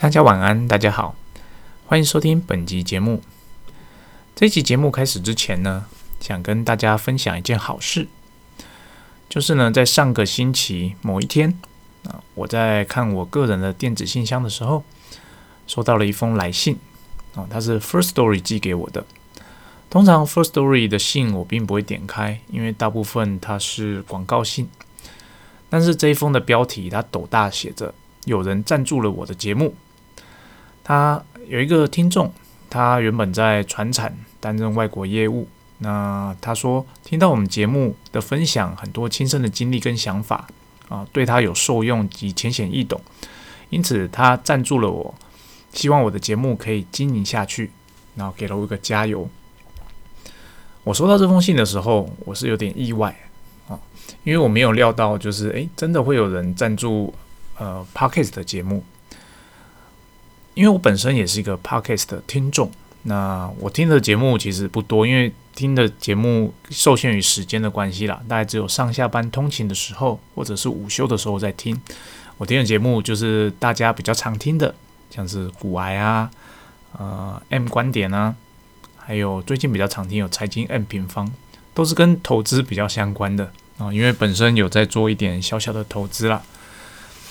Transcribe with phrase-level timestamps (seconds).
[0.00, 1.16] 大家晚安，大家好，
[1.84, 3.20] 欢迎收听本集节目。
[4.36, 5.86] 这期节目开始之前呢，
[6.20, 8.06] 想跟大家分享一件好事，
[9.28, 11.58] 就是呢，在上个星期某一天
[12.04, 14.84] 啊，我在看我个人的电子信箱的时候，
[15.66, 16.78] 收到了一封来信
[17.34, 19.04] 啊，它是 First Story 寄给我的。
[19.90, 24.68] 通常 First Story 的信我并不会点开，因为大部分它是广告信。
[25.68, 27.92] 但是这一封的标题，它斗大写着
[28.26, 29.74] “有人赞助了我的节目”。
[30.88, 32.32] 他有一个听众，
[32.70, 35.46] 他原本在船产担任外国业务。
[35.80, 40.48] 那他说听到我们节目的分享，很多亲身的经历跟想法
[40.88, 42.98] 啊，对他有受用及浅显易懂，
[43.68, 45.14] 因此他赞助了我，
[45.74, 47.70] 希望我的节目可以经营下去，
[48.16, 49.28] 然后给了我一个加油。
[50.84, 53.14] 我收到这封信的时候，我是有点意外
[53.68, 53.78] 啊，
[54.24, 57.12] 因为我没有料到，就是诶，真的会有人赞助
[57.58, 58.82] 呃 Podcast 的节目。
[60.58, 62.68] 因为我本身也是一个 podcast 的听众，
[63.04, 71.80] 那我听的节目其实不多，因为听的节目受限于时间的关系啦，大概只有上下班通勤的时候，或者是午休的时候在听。
[72.38, 74.74] 我听的节目就是大家比较常听的，
[75.08, 76.28] 像是股癌啊、
[76.98, 78.34] 呃 M 观点啊，
[78.96, 81.30] 还有最近比较常听有财经 M 平方，
[81.72, 86.42] 都是跟投资比较相关的啊，因为本身有在做一点小小的投资啦。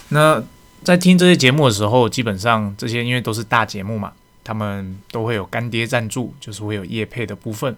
[0.07, 0.41] 那
[0.87, 7.75] 在听这些节目的时候，基本上这些因为都是大节目嘛，他们都会有干爹赞助，就是会有业配的部分。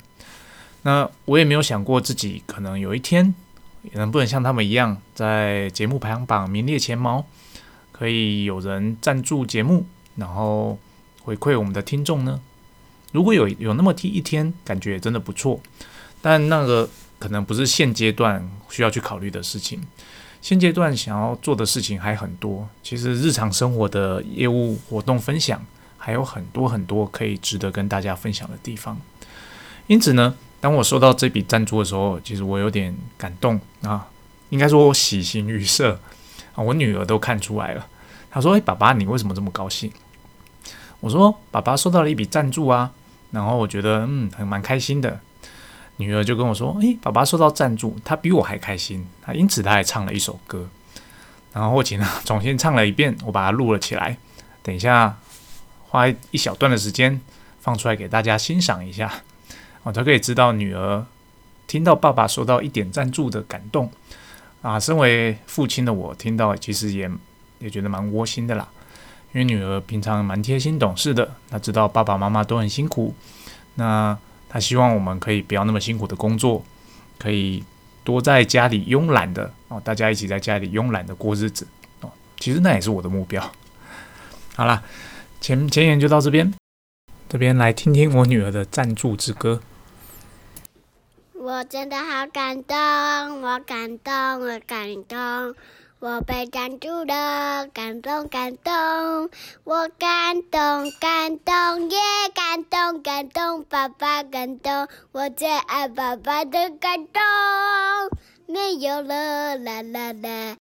[0.83, 3.33] 那我也没有想过自己可能有一天
[3.93, 7.25] 能不能像他们一样，在节目排行榜名列前茅，
[7.91, 9.87] 可以有人赞助节目，
[10.17, 10.77] 然后
[11.23, 12.39] 回馈我们的听众呢？
[13.11, 15.59] 如果有有那么一天，感觉真的不错，
[16.21, 16.87] 但那个
[17.17, 19.81] 可能不是现阶段需要去考虑的事情。
[20.41, 25.63] 现阶段想要做的事情还很多，其实日常生活的业务活动分享
[25.97, 28.97] 还有很多很多可以值得跟大家分享的地方。
[29.87, 34.08] 因此呢，当我收到这笔赞助的时候，其实我有点感动啊，
[34.49, 35.99] 应该说我喜形于色
[36.55, 37.85] 啊，我女儿都看出来了。
[38.31, 39.91] 她说：“诶，爸爸，你为什么这么高兴？”
[41.02, 42.91] 我说：“爸爸收到了一笔赞助啊，
[43.31, 45.19] 然后我觉得嗯，很蛮开心的。”
[45.99, 49.05] 女儿就跟我说：“诶，爸爸收到赞助，他比我还开心。
[49.21, 50.65] 他因此他还唱了一首歌，
[51.52, 54.17] 然后我请他重新唱了一遍，我把它录了起来。
[54.64, 55.17] 等一下
[55.89, 57.20] 花一小段的时间
[57.59, 59.11] 放出来给大家欣赏一下，
[59.83, 61.05] 我才可以知道女儿
[61.67, 63.92] 听到爸爸收到一点赞助的感动
[64.61, 64.80] 啊。
[64.80, 67.11] 身为父亲的我听到其实也
[67.59, 68.65] 也觉得蛮窝心的啦，
[69.33, 73.14] 因为女儿平常蛮贴心懂事的，她知道爸爸妈妈都很辛苦，
[73.76, 74.17] 那。”
[74.49, 76.65] 他希望我们可以不要那么辛苦的工作，
[77.20, 77.64] 可以
[78.04, 81.67] 多在家里慵懒的哦，大家一起在家里慵懒的过日子
[82.02, 82.11] 哦。
[82.39, 83.52] 其实那也是我的目标。
[84.55, 84.83] 好了，
[85.39, 86.54] 前前言就到这边，
[87.30, 89.61] 这边来听听我女儿的赞助之歌。
[91.33, 92.76] 我真的好感动，
[93.42, 95.55] 我感动，我感动。
[96.02, 98.73] 我被赞助了，感动感动，
[99.65, 101.98] 我感动感动也
[102.33, 107.21] 感动感动，爸爸感动，我最爱爸爸的感动，
[108.48, 110.55] 没有了啦啦啦。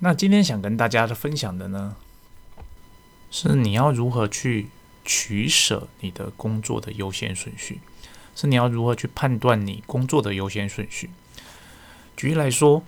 [0.00, 1.96] 那今天想跟大家分享的呢，
[3.30, 4.68] 是你要如何去
[5.02, 7.80] 取舍你的工作的优先顺序，
[8.34, 11.08] 是你要如何去判断你工作的优先顺序。
[12.14, 12.82] 举例来说。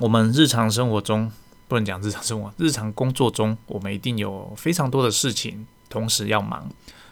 [0.00, 1.30] 我们日常生活中
[1.68, 6.68] 不能讲日常生活，日常工作中，我们一定有非常多的事情同时要忙。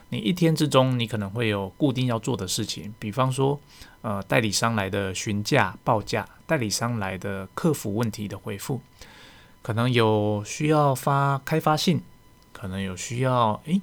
[0.09, 3.61] 你一天之中，你可能会有固定要做的事情，比方说，
[4.03, 8.81] 呃，代理商来的询价报价，代理商来的客服问题的回复，
[9.63, 12.03] 可能有需要发开发信，
[12.53, 13.81] 可能有需要诶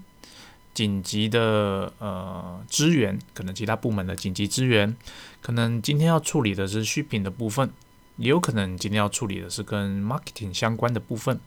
[0.74, 4.94] 紧急的呃支援，可能其他部门的紧急支援，
[5.42, 7.72] 可能今天要处理的是续品的部分。
[8.18, 11.40] 也有可能今天要处理的是跟 marketing 相关的部分，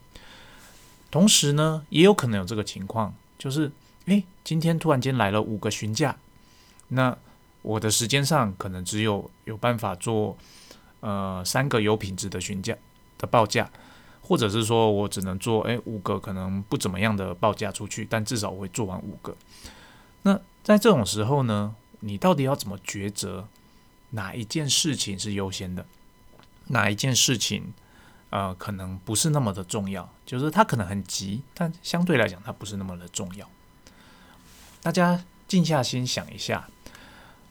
[1.11, 3.71] 同时呢，也有可能有这个情况，就是
[4.07, 6.17] 诶，今天突然间来了五个询价，
[6.89, 7.17] 那
[7.63, 10.37] 我的时间上可能只有有办法做
[11.01, 12.77] 呃三个有品质的询价
[13.19, 13.71] 的报价，
[14.23, 19.37] 或者是说我只能做诶五个可能不怎么样的报价出去，但至少我会做完五个。
[20.23, 23.49] 那在这种时候呢，你到底要怎么抉择
[24.11, 25.85] 哪一件事情是优先的？
[26.71, 27.73] 哪一件事情，
[28.31, 33.49] 呃，可能不是那么的重要，就是它可能很急，但相对来讲，它不是那么的重要。
[34.83, 36.69] 大家静下心想一下，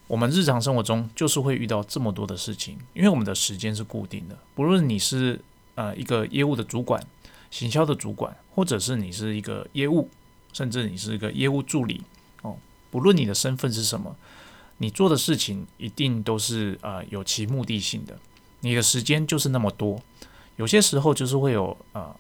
[0.07, 4.37] 我们日常生活中就是会遇到这么多的事情，因为我们的时间是固定的。
[4.55, 5.39] 不论你是
[5.75, 7.05] 呃一个业务的主管，
[7.51, 10.09] 行销的主管，或者是你是一个业务，
[10.53, 12.01] 甚至你是一个业务助理
[12.41, 12.57] 哦，
[12.89, 14.15] 不论你的身份是什么，
[14.77, 18.17] 你做的事情一定都是呃有其目的性的。
[18.61, 20.01] 你的时间就是那么多，
[20.57, 22.15] 有些时候就是会有呃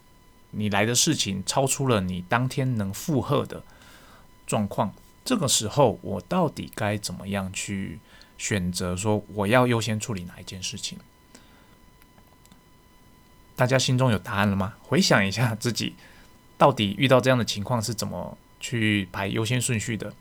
[0.51, 3.63] 你来的事情超出了你当天能负荷的
[4.47, 4.93] 状况，
[5.23, 7.99] 这个时候我到底该怎么样去
[8.37, 10.97] 选择说我要优先处理哪一件事情？
[13.55, 14.75] 大家心中有答案了吗？
[14.81, 15.95] 回想一下自己
[16.57, 20.13] 到底遇到这样的情况是怎么去排优先顺序的？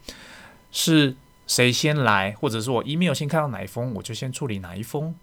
[0.72, 1.16] 是
[1.46, 5.14] 谁先来，或者是我 email 先看到哪一封，我就先处理哪一封？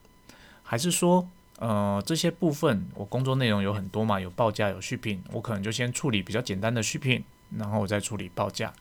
[0.67, 1.29] 还是说，
[1.59, 7.23] 呃，这些部分我工作内容有很多嘛，有报价，有续品，我可能就先处理比较简单的续品，
[7.55, 8.73] 然后我再处理报价。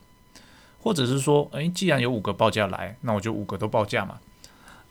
[0.81, 4.19] 或者是说，诶，既然有五个报价来，那我就五个都报价嘛，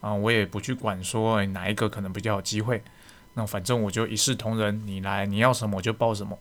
[0.02, 2.84] 啊，我也不去管说哪一个可能比较有机会。
[3.34, 6.38] 那反正我就一视同仁，你来你要什么我就报什么。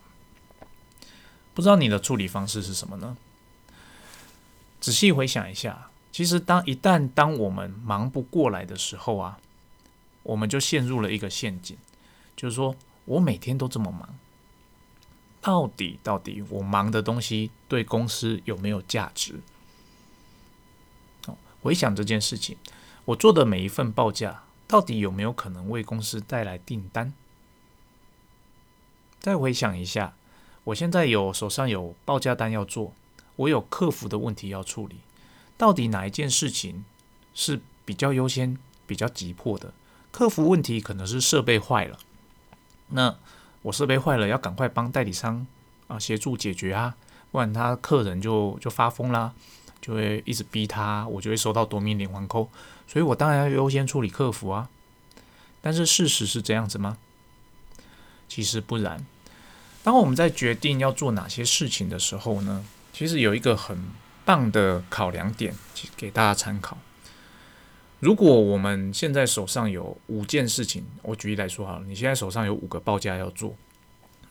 [1.54, 3.16] 不知道你的处理方式是什么呢？
[4.80, 9.38] 仔细回想一下，其实当一旦当我们忙不过来的时候啊，
[10.22, 11.76] 我们就陷入了一个陷阱，
[12.36, 12.74] 就是说
[13.04, 14.18] 我每天都这么忙，
[15.40, 19.40] 到底到底我忙的东西对公司有没有价值？
[21.26, 22.56] 哦，回想这件事情，
[23.06, 24.44] 我做的每一份报价。
[24.68, 27.12] 到底有没有可能为公司带来订单？
[29.20, 30.14] 再回想一下，
[30.64, 32.94] 我现在有手上有报价单要做，
[33.36, 35.00] 我有客服的问题要处理，
[35.58, 36.86] 到底哪一件事情
[37.34, 39.74] 是比较优先、比较急迫的？
[40.12, 41.98] 客服问题可能是设备坏了，
[42.90, 43.16] 那
[43.62, 45.44] 我设备坏了要赶快帮代理商
[45.88, 46.94] 啊协助解决啊，
[47.32, 49.32] 不然他客人就就发疯啦。
[49.80, 52.48] 就会一直逼他，我就会收到多名连环扣，
[52.86, 54.68] 所以我当然要优先处理客服啊。
[55.60, 56.98] 但是事实是这样子吗？
[58.28, 59.04] 其实不然。
[59.82, 63.76] 当我们在决定要做哪些事情的时候呢，其实有一个很
[64.24, 65.52] 棒的考量点，
[65.96, 66.78] 给大家参考。
[68.02, 73.54] 如果我们现在手上有五件事情，我举例来说好了，你现在手上有五个报价要做，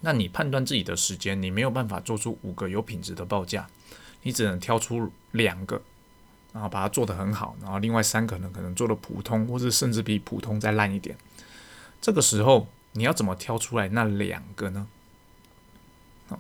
[0.02, 3.70] 那你判断自己的时间，你没有办法做出五个有品质的报价。
[4.24, 5.82] 你只能挑出两个，
[6.52, 11.18] 然后把它做得很好，然后另外三个呢可能做的普通，或者甚至比普通再烂一点。
[12.02, 14.86] 这个时候你要怎么挑出来那两个呢？
[16.28, 16.38] 啊，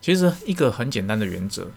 [0.00, 1.72] 其实一个很简单的原则，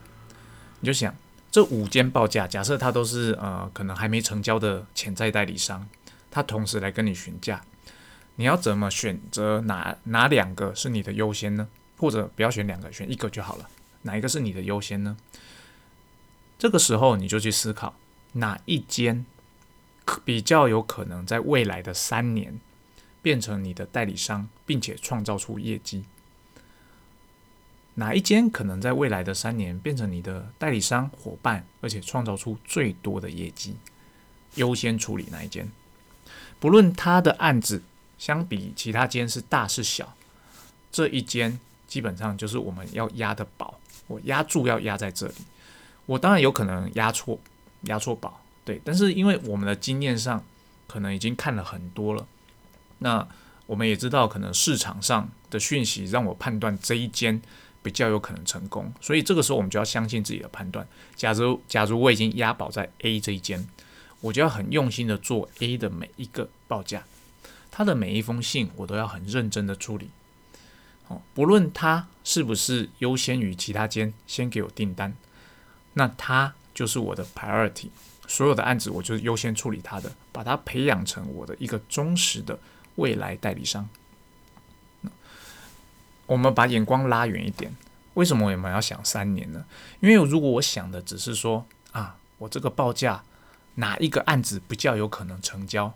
[0.79, 1.15] 你就想
[1.55, 5.87] 这五间报价，假设它都是呃可能还没成交的潜在代理商，
[6.29, 7.63] 他同时来跟你询价，
[8.35, 11.69] 你要怎么选择哪哪两个是你的优先呢？
[11.95, 13.69] 或者不要选两个，选一个就好了。
[14.01, 15.15] 哪一个是你的优先呢？
[16.59, 17.95] 这个时候你就去思考
[18.33, 19.25] 哪一间
[20.25, 22.59] 比较有可能在未来的三年
[23.21, 26.03] 变成你的代理商，并且创造出业绩。
[27.95, 33.75] 哪一间可能在未来的三年变成你的代理商伙伴，而且创造出最多的业绩？
[34.55, 35.67] 优先处理哪一间？
[36.59, 37.81] 不论他的案子
[38.17, 40.13] 相比其他间是大是小，
[40.91, 43.79] 这一间基本上就是我们要压的宝。
[44.07, 45.33] 我压住要压在这里，
[46.05, 47.39] 我当然有可能压错，
[47.81, 48.79] 压错宝，对。
[48.85, 50.43] 但是因为我们的经验上，
[50.85, 52.27] 可能已经看了很多了，
[52.99, 53.27] 那
[53.65, 57.41] 我们也知道，可能市场上的讯息让我判断这一间
[57.85, 60.87] 比较有可能成功，所以这个时候我们就要相信自己的判断。
[61.15, 63.63] 假如假如我已经押宝在 A 这一间，
[64.21, 67.03] 我就要很用心的做 A 的每一个报价，
[67.69, 70.09] 他的每一封信我都要很认真的处理。
[71.09, 75.15] 哦，不论他是不是优先于其他间先给我订单，
[75.93, 77.89] 那他就是我的 priority。
[78.27, 82.57] 所有的案子，我就是优先处理他的，把他培养成我的一个忠实的
[82.95, 83.87] 未来代理商。
[86.25, 87.75] 我们把眼光拉远一点，
[88.15, 89.65] 为什么我们要想三年呢？
[89.99, 93.23] 因为如果我想的只是说啊，我这个报价
[93.75, 95.93] 哪一个案子比较有可能成交，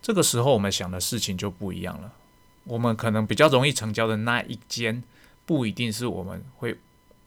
[0.00, 2.12] 这个时候我们想的事情就不一样了。
[2.64, 5.02] 我们可能比较容易成交的那一间，
[5.44, 6.78] 不一定是我们会，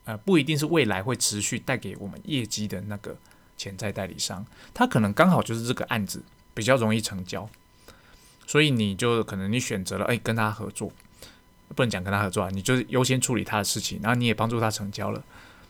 [0.06, 3.18] 呃，不一定是未来会持续带给我们业绩的那个
[3.58, 7.50] 潜在代理商，他可能刚好就是这个案子比较容易成交，
[8.48, 10.92] 所以你就可能你选择了，哎，跟他合作，
[11.74, 15.24] 不能讲跟他合作啊，你就是优先处理他的事情，然后你也帮助他成交了，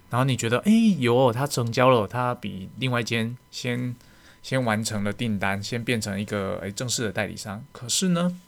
[0.10, 3.96] 然后你觉得，哎，有他成交了，他比另外一间先
[4.44, 8.40] 先完成了订单，先变成一个诶正式的代理商，可是呢？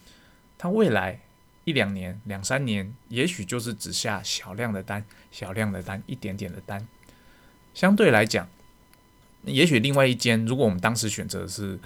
[0.60, 1.20] 他未来
[1.66, 6.88] 一两年、两三年，也许就是只下小量的单、小量的单、一点点的单。
[7.76, 8.50] 相对来讲，
[9.44, 11.78] 也许另外一间，如果我们当时选择的是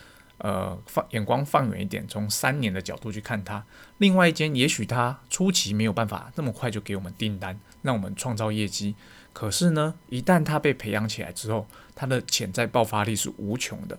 [0.42, 3.64] 呃放眼光放远一点，从三年的角度去看它。
[3.98, 8.96] 另外一间也许它初期没有办法那么快就给我们订单，让我们创造业绩。
[9.34, 13.98] 可是呢，一旦它被培养起来之后，它的潜在爆发力是无穷的。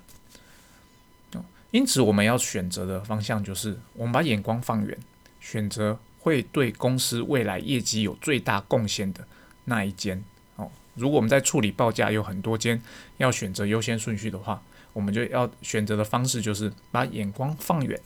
[1.70, 4.98] 因此我们要选择的方向就是，我们把眼光放远，
[5.40, 9.26] 选择会对公司未来业绩有最大贡献的
[9.64, 10.22] 那一间。
[10.56, 12.82] 哦，如果我们在处理报价有很多间，
[13.16, 18.00] 要选择优先顺序的话，我们就要选择的方式就是把眼光放远，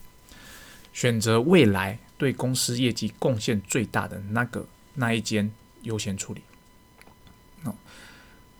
[0.93, 5.52] 选择未来对公司业绩贡献最大的那个那一间
[5.83, 6.43] 优先处理。
[7.64, 7.75] 哦，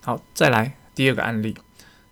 [0.03, 1.57] 好，再来第二个案例。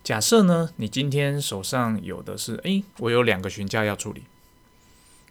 [0.03, 4.25] 假设呢，你今天手上有的是，诶，我有两个询价要处理，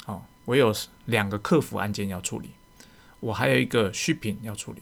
[0.03, 0.73] 好，我有
[1.05, 2.49] 两个客服案件要处理，
[3.19, 4.81] 我还有一个续品要处理。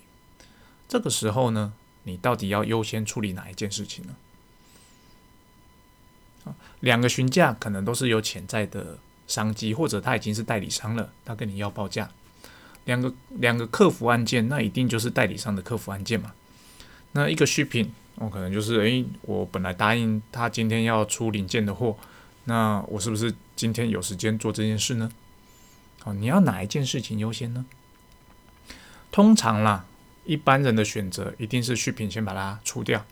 [0.88, 4.15] 这个时候呢，你到底要优先处理哪一件事情呢？
[6.81, 12.10] 两个询价可能都是有潜在的商机，或者他已经是代理商了，他跟你要报价。
[12.86, 16.33] 两个两个客服案件，那一定就是代理商的客服案件嘛。
[17.12, 17.93] 那一个续品。
[18.15, 21.98] 我可能就是，诶，我本来答应他今天要出零件的货，
[22.43, 25.12] 那我是不是今天有时间做这件事呢？
[26.03, 27.65] 哦，你要哪一件事情优先呢？
[29.12, 29.86] 通常啦，
[30.25, 33.03] 一般人的选择一定是续品先把它出掉，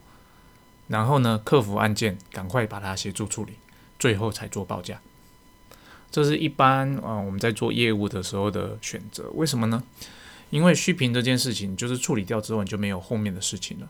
[0.89, 3.53] 然后呢，客服案件赶快把它协助处理，
[3.97, 4.99] 最后才做报价。
[6.11, 9.29] 这是一般啊我们在做业务的时候的选择。
[9.35, 9.81] 为什么呢？
[10.49, 13.87] 因为续评这件事情就是处理掉之后，你就没有后面的事情了。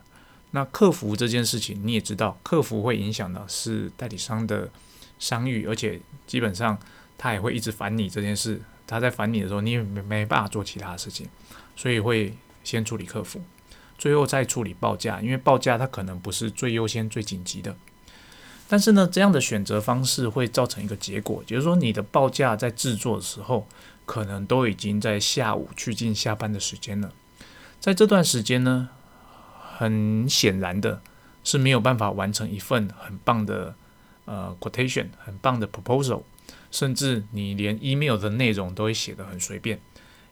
[0.51, 4.69] 那客服这件事情你也知道，客服会影响的是代理商的
[5.17, 6.77] 商誉，而且基本上
[7.17, 8.61] 他也会一直烦你这件事。
[8.85, 11.29] 他在烦你的时候，你也没没办法做其他事情，
[11.75, 13.39] 所以会先处理客服，
[13.99, 17.75] 最后再处理报价，因为报价它可能不是最优先、最紧急的。
[18.67, 23.67] 但是呢，这样的选择方式会造成一个结果，就是说你的报价在制作的时候，
[24.07, 27.13] 可能都已经在下午去近下班的时间了，
[27.79, 28.89] 在这段时间呢。
[29.79, 31.01] 很显然的
[31.41, 33.73] 是没有办法完成一份很棒的
[34.25, 36.23] 呃 quotation，很棒的 proposal，
[36.69, 39.79] 甚至你连 email 的内容都会写得很随便，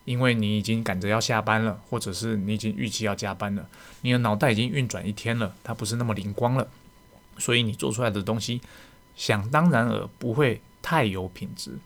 [0.07, 3.67] 因为你已经赶着要下班了，或者是你已经预期要加班了，
[4.01, 6.67] 你的脑袋已经运转一天了，它不是那么灵光了，
[7.37, 8.59] 所以你做出来的东西
[9.15, 11.77] 想当然而不会太有品质。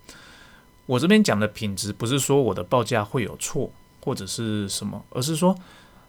[0.86, 5.54] 我这边讲的品质不是说我的报价会有错或者是什么，而是说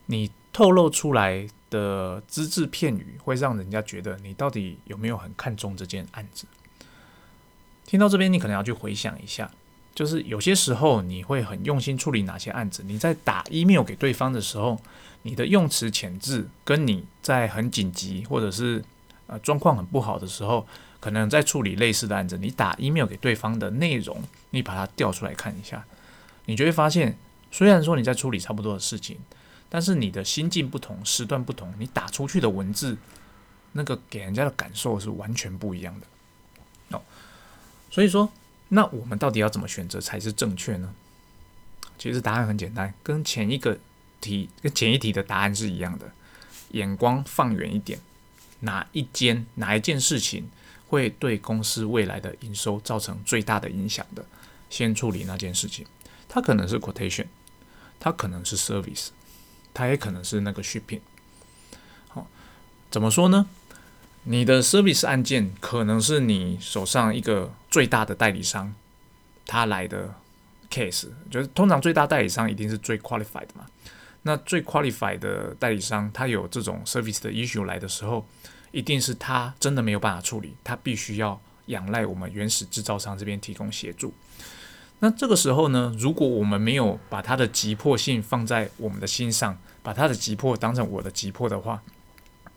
[0.07, 0.31] 你。
[0.55, 6.45] 透露出来的只字片语，会让人家觉得你到底有没有很看重这件案子。
[7.87, 9.51] 听到这边，你可能要去回想一下，
[9.95, 12.83] 就是有些时候你会很用心处理哪些案子。
[12.87, 14.81] 你在打 email 给对方的时候，
[15.23, 18.85] 你的用词遣字，跟你在很紧急或者是
[19.27, 20.67] 呃状况很不好的时候，
[21.01, 25.85] 可能在处理类似的案子，你打 email 给对方的内容，你把它调出来看一下，
[26.47, 27.17] 你就会发现，
[27.51, 29.19] 虽然说你在处理差不多的事情。
[29.75, 32.95] 但是你的心境不同，时段不同，你打出去的文字，
[33.73, 36.07] 那个给人家的感受是完全不一样的
[36.95, 37.01] 哦。
[37.91, 38.31] 所以说，
[38.75, 40.95] 那我们到底要怎么选择才是正确呢？
[41.99, 43.79] 其实答案很简单，跟前一个
[44.21, 46.11] 题、跟前一题的答案是一样的。
[46.71, 48.01] 眼光放远一点，
[48.61, 50.51] 哪一间、哪一件事情
[50.89, 54.25] 会对公司未来的营收造成最大的影响的，
[54.71, 55.87] 先处理那件事情。
[56.29, 57.27] 它可能是 quotation，
[58.01, 59.09] 它可能是 service。
[59.75, 61.01] 它也可能是那个续品，
[62.09, 62.27] 好，
[62.91, 63.47] 怎么说呢？
[64.25, 68.73] 你的 service 案件可能是你手上一个最大的代理商，
[69.47, 70.15] 他来的
[70.71, 73.67] case，就是通常最大代理商一定是最 qualified 的嘛。
[74.23, 78.25] 那最 qualified 的代理商，他有这种 service 的 issue 来的时候，
[78.71, 84.15] 一定是他真的没有办法处理，他必须要仰赖我们原始制造商这边提供协助。
[85.01, 91.83] 那这个时候呢，如果我们没有把它的急迫性放在我们的心上，把它的急迫当成我的急迫的话，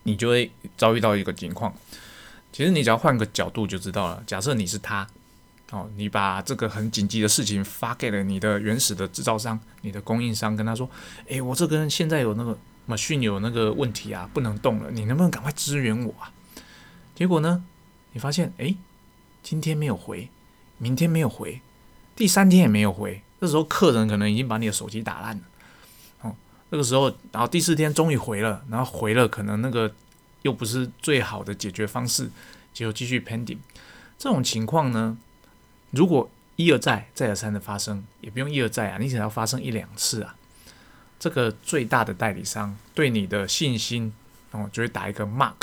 [0.05, 1.74] 你就会遭遇到一个情况。
[2.51, 4.24] 其实你只要换个角度就知道了。
[4.25, 5.05] 假设你是他，
[5.71, 10.89] 哦，你把这个很紧急的事情发给了你的原始的制造商、你的供应商，跟他说
[11.27, 12.57] ：“诶，我这个现在有那个
[12.88, 16.31] machine 有那个问题啊，不能动了，你能不能赶快支援我啊？”
[17.13, 17.65] 结果呢，
[18.13, 18.77] 你发现，诶，
[19.43, 20.29] 今天没有回，
[20.77, 21.59] 明天没有回。
[22.15, 25.43] 第三天也没有回，这时候客人可能已经把你的手机打烂了。
[26.69, 29.93] 那，个时候，然后第四天终于回了，然后回了，可能那个
[30.41, 32.29] 又不是最好的解决方式，
[32.74, 33.60] 就继续 pending。
[34.17, 35.17] 这种情况呢，
[35.91, 40.36] 如果一而再、再而三的发生，也不用一而再啊，你只要发生一两次啊，
[41.19, 44.13] 这个最大的代理商对你的信心
[44.51, 45.53] 哦，就会打一个 mark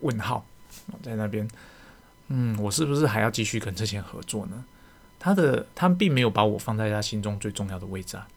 [0.00, 0.46] 问号
[1.02, 1.48] 在那边。
[2.28, 4.64] 嗯，我是不是还要继续跟这些合作呢？
[5.18, 8.28] 他的他并没有把我放在他心中最重要的位置啊。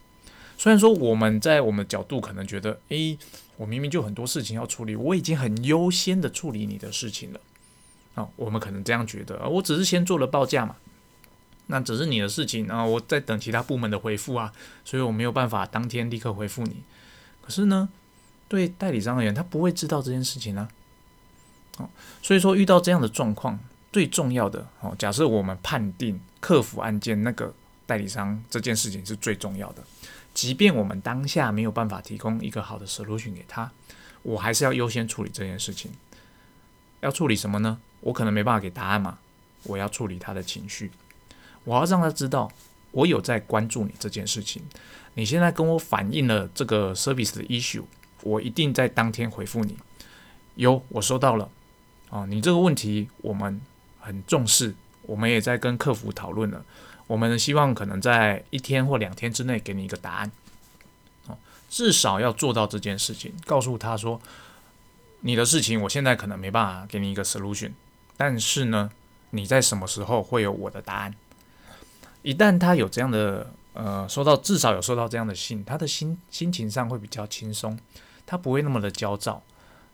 [0.57, 3.17] 虽然说我们在我们角度可能觉得，诶，
[3.57, 7.39] 我明明就很多事情要处理，我已经很优先的处理你的事情了。
[8.15, 10.77] 啊，我们可能这样觉得，我只是先做了报价嘛，
[11.67, 14.53] 那只是你的事情啊，我在等其他部门的回复啊，
[14.85, 16.77] 所以我没有办法当天立刻回复你。
[17.41, 17.89] 可是呢，
[18.47, 20.67] 对代理商而言，他不会知道这件事情呢。
[21.77, 21.89] 哦，
[22.21, 23.59] 所以说遇到这样的状况，
[23.91, 27.53] 最重要的哦，假设我们判定客服案件那个
[27.85, 29.83] 代理商这件事情是最重要的，
[30.35, 33.71] 即便我们当下没有办法提供一个好的 solution 给他，
[34.21, 35.89] 我还是要优先处理这件事情。
[36.99, 37.79] 要处理什么呢？
[38.01, 39.17] 我可能没办法给答案嘛，
[39.63, 40.91] 我要处理他的情绪，
[41.63, 42.51] 我要让他知道
[42.91, 44.61] 我有在关注你这件事情。
[45.13, 47.83] 你现在跟我反映了这个 service 的 issue，
[48.23, 49.77] 我一定在当天回复你。
[50.55, 51.49] 有，我收到了。
[52.09, 53.61] 哦，你这个问题我们
[53.99, 56.65] 很重视，我们也在跟客服讨论了。
[57.07, 60.31] 我们希望可能在一天或两天之内给你一个答案。
[61.27, 61.37] 哦，
[61.69, 64.19] 至少要做到这件事情，告诉他说
[65.21, 67.71] 你的事情，我现在可能没办法给你一个 solution。
[68.17, 68.89] 但是呢，
[69.31, 71.13] 你在什么时候会有我的答案？
[72.21, 77.77] 一旦他有这样的呃收到，至少有收到这样的信，他的心心情上会比较轻松，
[78.25, 79.43] 他不会那么的焦躁。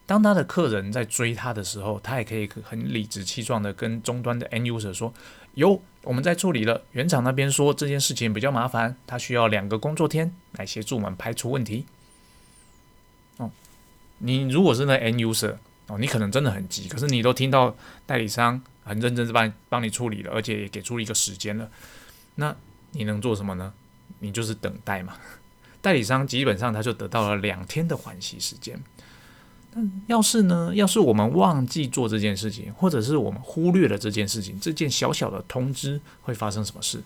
[0.05, 5.13] 当他的客人在追他的时候，他也可以很理直气壮的跟终端的 end user 说
[5.55, 11.85] ：“有我们在处理了，原厂那边说这件事情比较麻烦，他需要两个工作天来协助我们排除问题。”
[13.37, 13.51] 哦，
[14.19, 15.55] 你如果是那 end user。
[15.87, 21.69] 哦，你可能真的很急，可是你都听到代理商很认真的帮帮你处理了，而且也给出了一个时间了，
[22.35, 22.55] 那
[22.91, 23.73] 你能做什么呢？
[24.19, 25.17] 你就是等待嘛。
[25.81, 28.81] 代理商基本上他就得到了两天的缓息时间。
[30.07, 30.73] 要是呢？
[30.75, 37.01] 要是我们忘记做这件事情，或者是我们忽略了这件事情，这件小小的通知会发生什么事？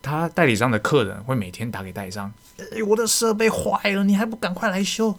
[0.00, 2.32] 他代理商的客人会每天打给代理商
[2.72, 5.18] ：“哎，我的设备坏了，你还不赶快来修？”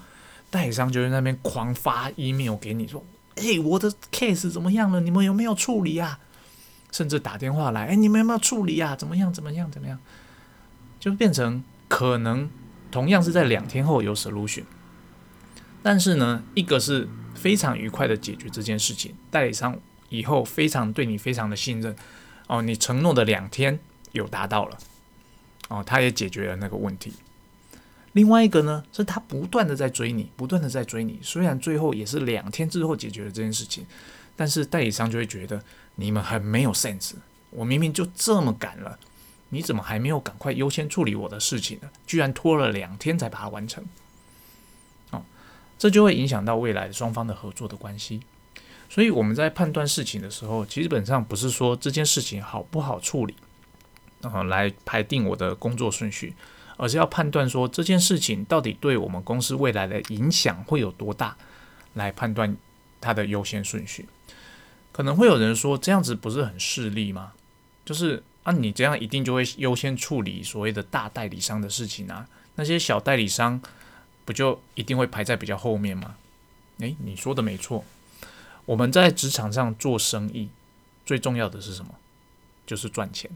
[0.49, 3.05] 代理商就在那边狂发 email 给你说
[3.35, 5.01] ：“哎，我的 case 怎么样了？
[5.01, 6.19] 你们有没有处理啊？”
[6.91, 8.95] 甚至打电话来：“哎，你们有没有处理啊？
[8.95, 9.31] 怎么样？
[9.31, 9.69] 怎么样？
[9.69, 9.99] 怎么样？”
[10.99, 12.49] 就变成可能
[12.89, 14.63] 同样是在两天后有 solution，
[15.81, 21.95] 但是呢，一个是非常愉快的解决这件事情，代理商以后非常对你非常的信任
[22.47, 23.79] 哦，你承诺的两天
[24.11, 24.77] 有达到了
[25.69, 27.13] 哦，他也解决了那个问题。
[28.13, 31.19] 另外一个呢，是他不断的在追你，不断的在追你。
[31.21, 33.85] 虽然最后也是两天之后解决了这件事情，
[34.35, 35.63] 但是代理商就会觉得
[35.95, 37.13] 你们很没有 sense。
[37.51, 38.97] 我明明就这么赶了，
[39.49, 41.89] 你怎么还没有赶快优先处理我的事情呢？
[42.07, 43.85] 居然拖了两天才把它完成。
[45.79, 48.21] 这就会影响到未来双方的合作的关系。
[48.87, 53.33] 所以我们在判断事情的时候，基本上不是说这件事情好不好处理，
[54.21, 56.35] 啊，来排定我的工作顺序。
[56.81, 61.35] 而是要判断说这件事情到底对我们公司未来的影响会有多大，
[61.95, 62.55] 来判断
[63.01, 64.07] 它的优先顺序。
[64.93, 67.33] 可能会有人说这样子不是很势利吗？
[67.83, 73.61] 就是啊，你这样一定就会优先处理所谓的大代理商的事情啊，那些小代理商
[74.29, 76.15] 不就一定会排在比较后面吗？
[76.77, 77.83] 诶，你说的没错。
[78.67, 80.49] 我们在职场上做生意，
[81.03, 81.95] 最重要的是什么？
[82.63, 83.31] 就是赚钱。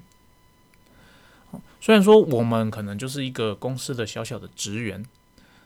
[1.81, 5.03] 虽然说我们可能就是一个公司的小小的职员，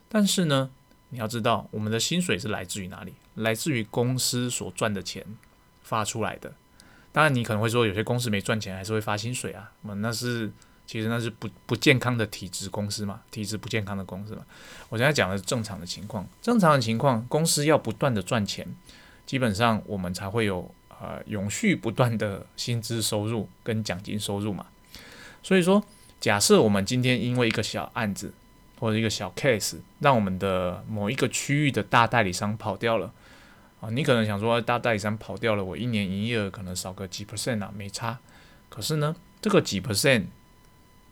[0.08, 0.70] 但是呢，
[1.10, 3.14] 你要知道我们的薪水是来自于哪里？
[3.36, 5.26] 来自于公司所赚的钱
[5.84, 6.54] 发出来的。
[7.12, 10.50] 当然，你可能会说有些公司没赚钱还是会发薪水啊，那那是
[10.88, 14.42] 其实那是不不健康的体制公司嘛，体制不健康的公司嘛。
[14.90, 18.66] 我现在讲的是正常的情况，正常的情况，公司要不断的赚钱，
[19.26, 24.66] 基本上我们才会有呃永续不断的薪资收入跟奖金收入嘛。
[25.44, 25.84] 所以说，
[26.20, 28.34] 假设我们今天因为一个小案子
[28.80, 33.12] 或者一个小 case，让我们的某一个区域的大代理商跑掉了
[33.82, 38.18] 啊，你可能想说大代理商跑掉了，我一年营业额可能少个几 percent 啊，没差。
[38.70, 40.26] 可是呢，这个几 percent，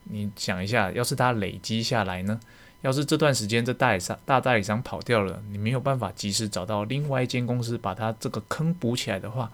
[0.05, 2.39] 你想一下，要是它累积下来呢，
[2.81, 9.51] 要是这段时间这代理商大代理商跑掉了，你没有办法及时找到另外一间公司把它这个坑补起来的话，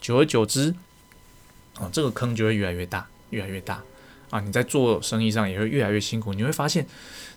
[0.00, 0.74] 久而久之，
[1.74, 3.82] 啊，这个坑就会越来越大，越来越大。
[4.30, 6.32] 啊，你在做生意上也会越来越辛苦。
[6.32, 6.86] 你会发现，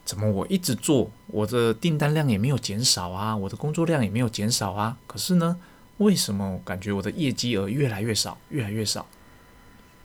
[0.06, 4.96] 怎么我一直做，我的订单量也没有减少啊，我的工作量也没有减少啊。
[5.08, 5.58] 可是呢，
[5.98, 9.08] 为什么感觉我的业绩额越来越少，越来越少？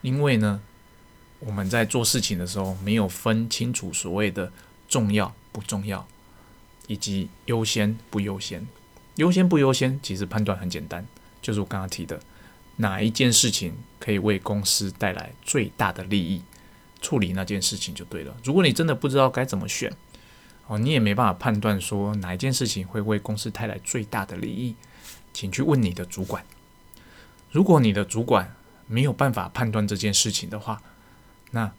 [0.01, 0.59] 因为呢，
[1.39, 4.51] 我们在做事情的时候没有分清楚所谓的
[4.87, 6.05] 重要不重要，
[6.87, 8.67] 以及优先不优先。
[9.15, 11.05] 优先不优先，其实判断很简单，
[11.41, 12.19] 就是我刚刚提的，
[12.77, 16.41] 哪一件事情可以为公司带来最大的利益，
[17.01, 18.35] 处理那件事情就对了。
[18.43, 19.91] 如果你真的不知道该怎么选，
[20.67, 24.75] 哦，你也没办法判断说哪一件事情会为公司带来最大的利益，
[25.33, 26.45] 请去问你的主管。
[27.51, 28.55] 如果你的主管
[28.87, 30.81] 没有办法判断这件事情的话，
[31.51, 31.71] 那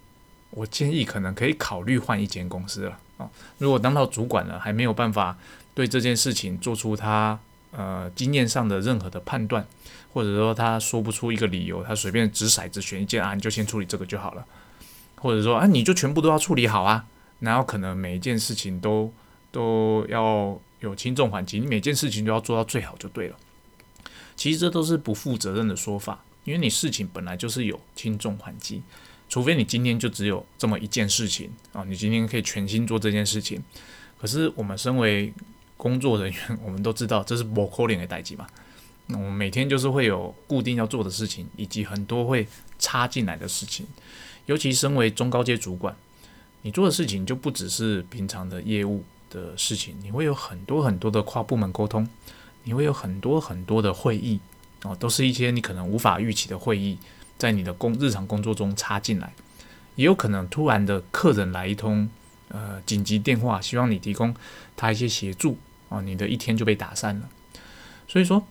[0.51, 3.31] 我建议可能可以考虑换一间公司了哦。
[3.59, 5.37] 如果当到主管了，还没有办法
[5.75, 7.39] 对这件事情做出他
[7.71, 9.65] 呃经验上的任何的判断，
[10.13, 14.45] 或者说他说不出一个理由，他随便掷骰子选一件啊，你就先处理这个就好了。
[15.17, 17.05] 或者说啊，你就全部都要处理好啊，
[17.41, 19.13] 然后可能每一件事情都
[19.53, 23.37] 都要有轻重缓急，你每件事情都要做到最好就对了。
[24.35, 28.83] 其实这都是不负责任的说法，因为你事情本来就是有轻重缓急。
[29.31, 33.63] 除非你今天就只有这么一件事情啊，你今天可以全心做这件事情。
[34.21, 35.33] 可是我们身为
[35.77, 38.47] 工作人员， 我们都知道这是不可能的代际嘛。
[39.07, 42.47] 那我们每天就是会有固定要做的事情，以及很多会
[42.79, 43.87] 插进来的事情。
[44.47, 45.97] 尤其身为中高阶主管，
[46.63, 52.09] 你做的事情就不只是平常的业务的事情，你会有很多很多的跨部门沟通，
[52.65, 54.41] 你会有很多很多的会议
[54.83, 56.99] 哦，都是一些你可能无法预期的会议。
[57.41, 59.33] 在你的工日常工作中插进来，
[59.95, 62.07] 也有可能突然的客人来一通
[62.49, 64.37] 呃紧急电话，希望你提供
[64.77, 65.57] 他一些协助
[65.89, 67.31] 啊，你的一天就被打散了。
[68.07, 68.47] 所以说，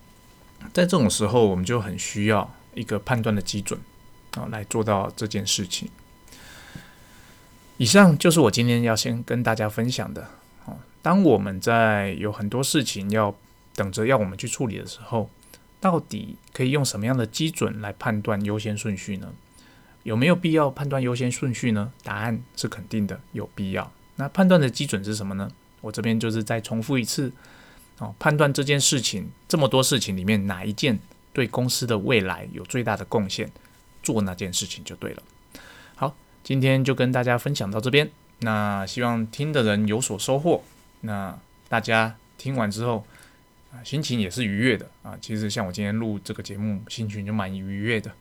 [0.72, 3.78] 在这种时候，我们就很需要一个判断的基准
[4.32, 5.88] 啊，来做到这件事情。
[7.76, 10.22] 以上就是我今天要先跟大家分享的
[10.66, 10.74] 啊。
[11.00, 13.32] 当我们在有很多事情要
[13.76, 15.30] 等着要我们去处理的时候。
[15.80, 19.32] 到底可以用什么样的基准来判断优先顺序呢？
[20.02, 21.92] 有没有必要判断优先顺序呢？
[22.02, 23.90] 答案是肯定的，有必要。
[24.16, 25.50] 那判断的基准是什么呢？
[25.80, 27.32] 我这边就是再重复一次
[27.98, 30.98] 哦，判断这件事情这么多事情里面哪一件
[31.32, 33.50] 对公司的未来有最大的贡献，
[34.02, 35.22] 做那件事情就对了。
[35.96, 36.14] 好，
[36.44, 40.62] 今天就跟大家分享到这边，那希望听的人有所收获。
[41.00, 41.38] 那
[41.68, 43.06] 大家听完之后。
[43.84, 45.16] 心情也是愉悦的啊。
[45.20, 48.12] 其实像我今天录这个节目，心情就蛮愉悦的。